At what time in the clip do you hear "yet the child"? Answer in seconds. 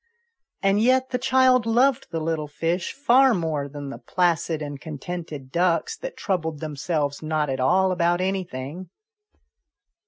0.81-1.67